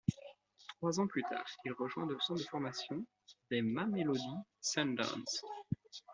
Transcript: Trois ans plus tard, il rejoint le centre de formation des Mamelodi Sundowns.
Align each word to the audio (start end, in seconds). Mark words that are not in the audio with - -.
Trois 0.77 0.99
ans 0.99 1.05
plus 1.05 1.21
tard, 1.21 1.45
il 1.63 1.73
rejoint 1.73 2.07
le 2.07 2.17
centre 2.19 2.39
de 2.41 2.47
formation 2.47 3.05
des 3.51 3.61
Mamelodi 3.61 4.19
Sundowns. 4.59 5.43